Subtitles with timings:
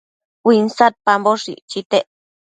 [0.51, 2.07] uinsadpamboshë icchitec